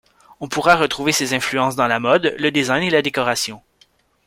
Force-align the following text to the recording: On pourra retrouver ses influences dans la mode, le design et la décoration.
On 0.39 0.47
pourra 0.47 0.77
retrouver 0.77 1.11
ses 1.11 1.35
influences 1.35 1.75
dans 1.75 1.85
la 1.85 1.99
mode, 1.99 2.33
le 2.39 2.49
design 2.49 2.81
et 2.81 2.89
la 2.89 3.03
décoration. 3.03 3.61